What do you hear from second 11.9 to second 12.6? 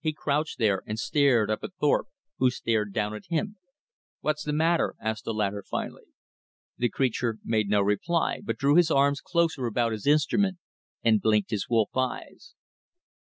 eyes.